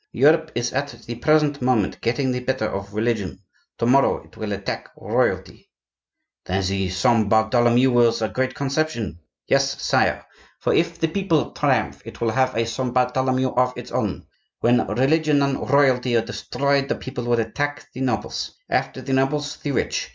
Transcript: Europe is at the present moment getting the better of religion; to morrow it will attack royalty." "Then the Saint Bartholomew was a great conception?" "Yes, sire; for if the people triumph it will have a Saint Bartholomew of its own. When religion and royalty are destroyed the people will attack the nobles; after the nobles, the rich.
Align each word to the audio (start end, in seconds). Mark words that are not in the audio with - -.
Europe 0.13 0.51
is 0.55 0.73
at 0.73 0.87
the 1.05 1.13
present 1.13 1.61
moment 1.61 2.01
getting 2.01 2.31
the 2.31 2.39
better 2.39 2.65
of 2.67 2.91
religion; 2.95 3.37
to 3.77 3.85
morrow 3.85 4.23
it 4.23 4.35
will 4.35 4.51
attack 4.51 4.89
royalty." 4.97 5.69
"Then 6.43 6.65
the 6.65 6.89
Saint 6.89 7.29
Bartholomew 7.29 7.91
was 7.91 8.23
a 8.23 8.27
great 8.29 8.55
conception?" 8.55 9.19
"Yes, 9.45 9.79
sire; 9.79 10.25
for 10.59 10.73
if 10.73 10.97
the 10.99 11.07
people 11.07 11.51
triumph 11.51 12.01
it 12.03 12.19
will 12.19 12.31
have 12.31 12.55
a 12.55 12.65
Saint 12.65 12.95
Bartholomew 12.95 13.49
of 13.51 13.73
its 13.77 13.91
own. 13.91 14.25
When 14.61 14.87
religion 14.87 15.43
and 15.43 15.69
royalty 15.69 16.15
are 16.15 16.25
destroyed 16.25 16.89
the 16.89 16.95
people 16.95 17.25
will 17.25 17.39
attack 17.39 17.85
the 17.93 18.01
nobles; 18.01 18.55
after 18.71 19.03
the 19.03 19.13
nobles, 19.13 19.57
the 19.57 19.69
rich. 19.71 20.09